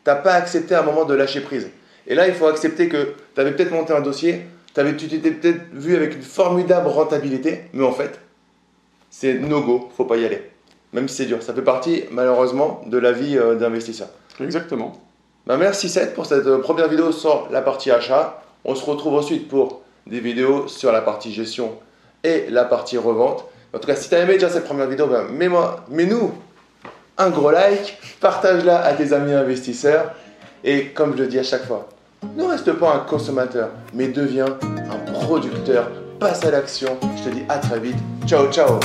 t'as 0.05 0.17
pas 0.17 0.33
accepté 0.33 0.75
à 0.75 0.81
un 0.81 0.85
moment 0.85 1.05
de 1.05 1.15
lâcher 1.15 1.41
prise. 1.41 1.69
Et 2.07 2.15
là, 2.15 2.27
il 2.27 2.35
faut 2.35 2.47
accepter 2.47 2.89
que 2.89 3.15
tu 3.35 3.41
avais 3.41 3.53
peut-être 3.53 3.73
monté 3.73 3.93
un 3.93 4.01
dossier, 4.01 4.43
t'avais- 4.75 4.97
tu 4.97 5.09
t'étais 5.09 5.31
peut-être 5.31 5.61
vu 5.73 5.95
avec 5.95 6.15
une 6.15 6.23
formidable 6.23 6.89
rentabilité, 6.89 7.65
mais 7.73 7.85
en 7.85 7.93
fait, 7.93 8.19
c'est 9.11 9.35
no 9.35 9.63
go, 9.63 9.89
faut 9.97 10.05
pas 10.05 10.17
y 10.17 10.25
aller. 10.25 10.43
Même 10.93 11.07
si 11.09 11.17
c'est 11.17 11.27
dur. 11.27 11.43
Ça 11.43 11.53
fait 11.53 11.63
partie, 11.63 12.05
malheureusement, 12.11 12.81
de 12.87 12.97
la 12.97 13.13
vie 13.13 13.37
euh, 13.37 13.57
d'investisseur. 13.57 14.09
Exactement. 14.41 14.93
Bah, 15.47 15.57
merci 15.59 15.89
Seth 15.89 16.15
pour 16.15 16.27
cette 16.27 16.47
euh, 16.47 16.59
première 16.59 16.89
vidéo 16.89 17.13
sur 17.13 17.49
la 17.51 17.61
partie 17.61 17.91
achat. 17.91 18.43
On 18.65 18.75
se 18.75 18.85
retrouve 18.85 19.15
ensuite 19.15 19.49
pour 19.49 19.83
des 20.07 20.21
vidéos 20.21 20.67
sur 20.69 20.93
la 20.93 21.03
partie 21.03 21.33
gestion 21.33 21.73
et 22.25 22.47
la 22.51 22.65
partie 22.65 22.99
revente. 22.99 23.45
En 23.75 23.79
tout 23.79 23.87
cas, 23.87 23.97
si 23.97 24.09
tu 24.09 24.15
as 24.15 24.21
aimé 24.21 24.35
déjà 24.35 24.49
cette 24.49 24.65
première 24.65 24.87
vidéo, 24.87 25.07
bah, 25.07 25.25
mets-moi, 25.31 25.85
mets-nous 25.91 26.33
un 27.19 27.31
gros 27.31 27.51
like, 27.51 27.99
partage-la 28.21 28.81
à 28.81 28.93
tes 28.95 29.13
amis 29.13 29.33
investisseurs 29.33 30.13
et 30.65 30.87
comme 30.87 31.17
je 31.17 31.23
le 31.23 31.29
dis 31.29 31.39
à 31.39 31.43
chaque 31.43 31.67
fois, 31.67 31.89
ne 32.37 32.45
reste 32.45 32.73
pas 32.73 32.95
un 32.95 32.99
consommateur, 33.01 33.71
mais 33.95 34.09
deviens 34.09 34.59
un 34.63 35.13
producteur. 35.13 35.91
Passe 36.19 36.45
à 36.45 36.51
l'action. 36.51 36.97
Je 37.19 37.31
te 37.31 37.35
dis 37.35 37.43
à 37.49 37.59
très 37.59 37.79
vite. 37.79 37.97
Ciao, 38.27 38.51
ciao 38.51 38.81